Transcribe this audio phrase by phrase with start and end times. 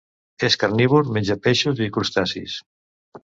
[0.45, 2.57] És carnívor: menja peixos i crustacis.